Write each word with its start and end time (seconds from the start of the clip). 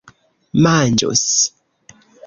manĝus 0.65 1.31